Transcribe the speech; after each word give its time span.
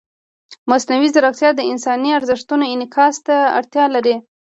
مصنوعي 0.69 1.09
ځیرکتیا 1.15 1.49
د 1.55 1.61
انساني 1.71 2.09
ارزښتونو 2.19 2.63
انعکاس 2.73 3.15
ته 3.27 3.35
اړتیا 3.59 3.85
لري. 3.95 4.15